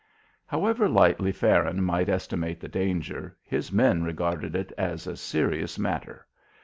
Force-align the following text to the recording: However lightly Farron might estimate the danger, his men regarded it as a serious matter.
However 0.47 0.89
lightly 0.89 1.31
Farron 1.31 1.83
might 1.83 2.09
estimate 2.09 2.59
the 2.59 2.67
danger, 2.67 3.37
his 3.43 3.71
men 3.71 4.01
regarded 4.01 4.55
it 4.55 4.71
as 4.75 5.05
a 5.05 5.15
serious 5.15 5.77
matter. 5.77 6.25